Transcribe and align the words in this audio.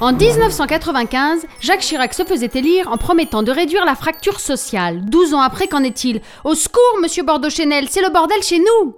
En 0.00 0.12
1995, 0.12 1.44
Jacques 1.60 1.80
Chirac 1.80 2.14
se 2.14 2.22
faisait 2.24 2.50
élire 2.54 2.88
en 2.92 2.96
promettant 2.98 3.42
de 3.42 3.50
réduire 3.50 3.84
la 3.84 3.96
fracture 3.96 4.38
sociale. 4.38 5.04
12 5.04 5.34
ans 5.34 5.40
après, 5.40 5.66
qu'en 5.66 5.82
est-il? 5.82 6.20
Au 6.44 6.54
secours, 6.54 6.98
monsieur 7.02 7.24
Bordeaux-Chenel, 7.24 7.88
c'est 7.90 8.02
le 8.02 8.10
bordel 8.10 8.40
chez 8.44 8.60
nous 8.60 8.94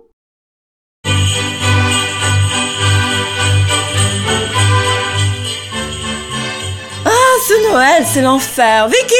Ah, 7.06 7.36
ce 7.48 7.70
Noël, 7.72 8.04
c'est 8.06 8.22
l'enfer. 8.22 8.88
Vicky 8.88 9.14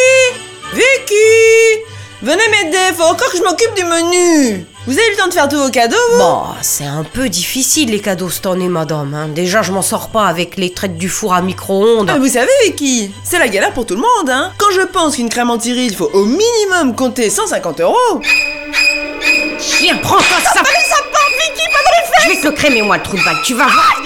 Vicky 0.75 1.83
Venez 2.23 2.49
m'aider, 2.51 2.95
faut 2.95 3.05
encore 3.05 3.31
que 3.31 3.39
je 3.39 3.43
m'occupe 3.43 3.75
du 3.75 3.85
menu. 3.85 4.67
Vous 4.91 4.99
avez 4.99 5.07
eu 5.07 5.11
le 5.13 5.17
temps 5.19 5.29
de 5.29 5.33
faire 5.33 5.49
tous 5.49 5.57
vos 5.57 5.71
cadeaux, 5.71 5.95
vous? 6.15 6.19
Bon, 6.19 6.43
c'est 6.63 6.85
un 6.85 7.05
peu 7.05 7.29
difficile 7.29 7.91
les 7.93 8.01
cadeaux 8.01 8.29
cette 8.29 8.47
année, 8.47 8.69
madame. 8.69 9.15
hein. 9.15 9.29
Déjà, 9.29 9.63
je 9.63 9.71
m'en 9.71 9.83
sors 9.83 10.09
pas 10.09 10.27
avec 10.27 10.57
les 10.57 10.73
traites 10.73 10.97
du 10.99 11.09
four 11.09 11.33
à 11.33 11.43
micro-ondes. 11.43 12.11
Ah, 12.13 12.19
Vous 12.19 12.27
savez, 12.27 12.51
Vicky, 12.65 13.13
c'est 13.23 13.39
la 13.39 13.47
galère 13.47 13.73
pour 13.73 13.87
tout 13.87 13.95
le 13.95 14.01
monde, 14.01 14.29
hein. 14.29 14.51
Quand 14.59 14.73
je 14.75 14.81
pense 14.81 15.15
qu'une 15.15 15.29
crème 15.29 15.49
anti 15.51 15.71
il 15.71 15.95
faut 15.95 16.11
au 16.13 16.25
minimum 16.25 16.97
compter 16.97 17.31
150 17.31 17.81
euros. 17.83 18.21
Chien, 19.61 19.97
prends-toi 20.03 20.25
ça 20.43 20.59
Allez, 20.59 20.85
ça 20.89 20.97
part, 21.13 21.29
Vicky, 21.39 21.69
pas 21.69 21.79
dans 21.85 21.91
les 21.97 22.07
fesses 22.13 22.25
Je 22.25 22.29
vais 22.31 22.41
te 22.41 22.47
le 22.47 22.53
crémer, 22.53 22.83
moi, 22.83 22.97
le 22.97 23.03
trou 23.05 23.17
de 23.17 23.23
balle. 23.23 23.37
Tu 23.45 23.55
vas 23.55 23.67
voir. 23.69 24.03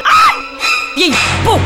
Vieille 0.96 1.14
peau 1.46 1.58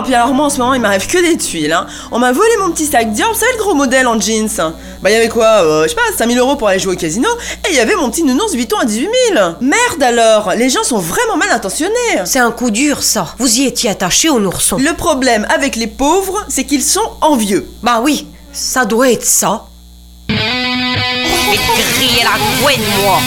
Ah, 0.00 0.02
puis 0.02 0.14
alors 0.14 0.32
moi 0.32 0.46
en 0.46 0.48
ce 0.48 0.56
moment 0.56 0.72
il 0.72 0.80
m'arrive 0.80 1.06
que 1.06 1.18
des 1.18 1.36
tuiles. 1.36 1.74
Hein. 1.74 1.86
On 2.10 2.18
m'a 2.18 2.32
volé 2.32 2.48
mon 2.58 2.70
petit 2.70 2.86
sac 2.86 3.12
Dior, 3.12 3.28
vous 3.34 3.38
savez 3.38 3.52
le 3.52 3.58
gros 3.58 3.74
modèle 3.74 4.06
en 4.06 4.18
jeans 4.18 4.48
Bah 5.02 5.10
il 5.10 5.12
y 5.12 5.14
avait 5.14 5.28
quoi 5.28 5.62
euh, 5.62 5.82
Je 5.82 5.88
sais 5.88 5.94
pas, 5.94 6.00
5000 6.16 6.38
euros 6.38 6.56
pour 6.56 6.68
aller 6.68 6.78
jouer 6.78 6.94
au 6.94 6.96
casino, 6.96 7.28
et 7.66 7.70
il 7.70 7.76
y 7.76 7.80
avait 7.80 7.96
mon 7.96 8.08
petit 8.08 8.22
nounours 8.22 8.54
Vuitton 8.54 8.78
à 8.78 8.86
18 8.86 9.08
000 9.34 9.56
Merde 9.60 10.02
alors, 10.02 10.52
les 10.56 10.70
gens 10.70 10.82
sont 10.84 10.96
vraiment 10.96 11.36
mal 11.36 11.50
intentionnés 11.50 11.90
C'est 12.24 12.38
un 12.38 12.50
coup 12.50 12.70
dur, 12.70 13.02
ça. 13.02 13.34
Vous 13.38 13.58
y 13.58 13.66
étiez 13.66 13.90
attaché 13.90 14.30
au 14.30 14.40
ourson. 14.40 14.78
Le 14.78 14.94
problème 14.94 15.46
avec 15.54 15.76
les 15.76 15.86
pauvres, 15.86 16.46
c'est 16.48 16.64
qu'ils 16.64 16.82
sont 16.82 17.10
envieux. 17.20 17.68
Bah 17.82 18.00
oui, 18.02 18.26
ça 18.54 18.86
doit 18.86 19.10
être 19.10 19.26
ça. 19.26 19.66
Je 20.30 20.34
vais 20.34 21.58
te 21.58 21.98
griller 21.98 22.22
la 22.22 22.38
couenne, 22.62 22.80
moi. 23.02 23.18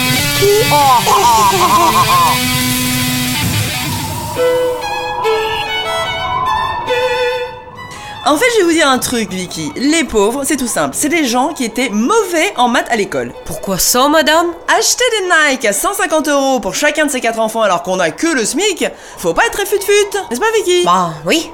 En 8.26 8.38
fait, 8.38 8.46
je 8.54 8.60
vais 8.60 8.64
vous 8.64 8.72
dire 8.72 8.88
un 8.88 8.98
truc, 8.98 9.30
Vicky. 9.30 9.70
Les 9.76 10.02
pauvres, 10.02 10.44
c'est 10.44 10.56
tout 10.56 10.66
simple. 10.66 10.96
C'est 10.98 11.10
des 11.10 11.26
gens 11.26 11.52
qui 11.52 11.62
étaient 11.62 11.90
mauvais 11.90 12.54
en 12.56 12.68
maths 12.68 12.90
à 12.90 12.96
l'école. 12.96 13.34
Pourquoi 13.44 13.76
ça, 13.76 14.08
madame? 14.08 14.46
Acheter 14.78 15.04
des 15.20 15.52
Nike 15.52 15.66
à 15.66 15.74
150 15.74 16.28
euros 16.28 16.58
pour 16.58 16.74
chacun 16.74 17.04
de 17.04 17.10
ses 17.10 17.20
quatre 17.20 17.38
enfants 17.38 17.60
alors 17.60 17.82
qu'on 17.82 18.00
a 18.00 18.10
que 18.10 18.28
le 18.28 18.46
SMIC, 18.46 18.86
faut 19.18 19.34
pas 19.34 19.44
être 19.44 19.52
très 19.52 19.66
fut-fut, 19.66 20.16
n'est-ce 20.30 20.40
pas, 20.40 20.46
Vicky? 20.56 20.86
Bah 20.86 21.10
oui. 21.26 21.50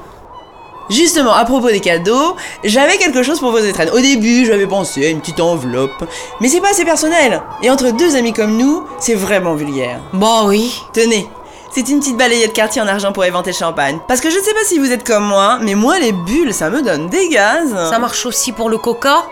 Justement, 0.90 1.32
à 1.32 1.44
propos 1.44 1.70
des 1.70 1.80
cadeaux, 1.80 2.36
j'avais 2.62 2.98
quelque 2.98 3.24
chose 3.24 3.40
pour 3.40 3.50
vos 3.50 3.58
étrennes. 3.58 3.90
Au 3.90 4.00
début, 4.00 4.46
j'avais 4.46 4.68
pensé 4.68 5.06
à 5.06 5.08
une 5.08 5.20
petite 5.20 5.40
enveloppe, 5.40 6.04
mais 6.40 6.48
c'est 6.48 6.60
pas 6.60 6.70
assez 6.70 6.84
personnel. 6.84 7.42
Et 7.62 7.70
entre 7.70 7.90
deux 7.90 8.14
amis 8.14 8.32
comme 8.32 8.56
nous, 8.56 8.84
c'est 9.00 9.14
vraiment 9.14 9.54
vulgaire. 9.54 9.98
Bah 10.12 10.42
oui. 10.44 10.72
Tenez, 10.92 11.28
c'est 11.72 11.88
une 11.88 12.00
petite 12.00 12.16
balayette 12.16 12.52
quartier 12.52 12.82
en 12.82 12.88
argent 12.88 13.12
pour 13.12 13.24
éventer 13.24 13.50
le 13.50 13.56
champagne. 13.56 13.98
Parce 14.08 14.20
que 14.20 14.30
je 14.30 14.38
ne 14.38 14.42
sais 14.42 14.52
pas 14.52 14.64
si 14.64 14.78
vous 14.78 14.90
êtes 14.90 15.06
comme 15.06 15.24
moi, 15.24 15.58
mais 15.62 15.74
moi 15.74 15.98
les 15.98 16.12
bulles, 16.12 16.52
ça 16.52 16.68
me 16.68 16.82
donne 16.82 17.08
des 17.08 17.28
gaz. 17.28 17.70
Ça 17.88 17.98
marche 17.98 18.26
aussi 18.26 18.52
pour 18.52 18.68
le 18.68 18.78
coca 18.78 19.24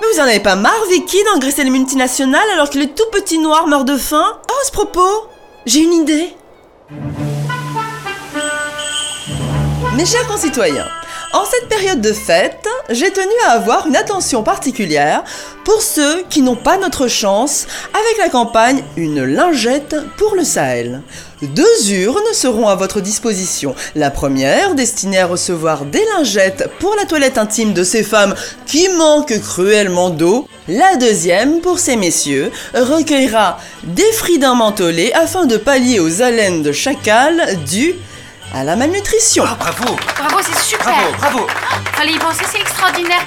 Mais 0.00 0.06
vous 0.12 0.20
en 0.20 0.24
avez 0.24 0.40
pas 0.40 0.56
marre, 0.56 0.84
Vicky, 0.90 1.18
d'engraisser 1.24 1.62
les 1.64 1.70
multinationales 1.70 2.48
alors 2.54 2.70
que 2.70 2.78
les 2.78 2.88
tout 2.88 3.06
petits 3.12 3.38
noirs 3.38 3.66
meurent 3.66 3.84
de 3.84 3.96
faim? 3.96 4.38
Oh, 4.48 4.52
à 4.60 4.66
ce 4.66 4.72
propos, 4.72 5.28
j'ai 5.66 5.80
une 5.80 5.92
idée. 5.92 6.34
Mes 9.96 10.06
chers 10.06 10.26
concitoyens, 10.26 10.88
en 11.32 11.44
cette 11.44 11.68
période 11.68 12.00
de 12.00 12.12
fête, 12.12 12.66
j'ai 12.90 13.12
tenu 13.12 13.32
à 13.46 13.52
avoir 13.52 13.86
une 13.86 13.96
attention 13.96 14.42
particulière 14.42 15.22
pour 15.64 15.80
ceux 15.80 16.24
qui 16.28 16.42
n'ont 16.42 16.56
pas 16.56 16.76
notre 16.76 17.06
chance 17.06 17.66
avec 17.90 18.18
la 18.18 18.28
campagne 18.28 18.82
Une 18.96 19.24
lingette 19.24 19.94
pour 20.16 20.34
le 20.34 20.42
Sahel. 20.42 21.02
Deux 21.42 21.92
urnes 21.92 22.34
seront 22.34 22.68
à 22.68 22.74
votre 22.74 23.00
disposition. 23.00 23.74
La 23.94 24.10
première, 24.10 24.74
destinée 24.74 25.20
à 25.20 25.26
recevoir 25.26 25.84
des 25.84 26.04
lingettes 26.16 26.68
pour 26.80 26.94
la 26.96 27.04
toilette 27.04 27.38
intime 27.38 27.72
de 27.72 27.84
ces 27.84 28.02
femmes 28.02 28.34
qui 28.66 28.88
manquent 28.88 29.40
cruellement 29.40 30.10
d'eau. 30.10 30.48
La 30.68 30.96
deuxième, 30.96 31.60
pour 31.60 31.78
ces 31.78 31.96
messieurs, 31.96 32.50
recueillera 32.74 33.58
des 33.84 34.12
fridins 34.12 34.54
mentholés 34.54 35.12
afin 35.14 35.46
de 35.46 35.56
pallier 35.56 36.00
aux 36.00 36.22
haleines 36.22 36.62
de 36.62 36.72
chacal 36.72 37.56
dues 37.66 37.94
à 38.54 38.64
la 38.64 38.76
malnutrition. 38.76 39.44
Ah, 39.46 39.56
bravo. 39.58 39.96
Bravo, 40.18 40.38
c'est 40.42 40.58
super. 40.58 40.86
Bravo, 40.86 41.16
bravo. 41.18 41.46
Fallait 41.92 42.12
y 42.12 42.18
penser, 42.18 42.44
c'est 42.50 42.60
extraordinaire 42.60 43.24